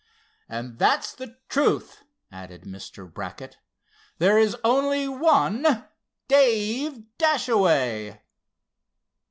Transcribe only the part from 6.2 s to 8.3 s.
Dave Dashaway."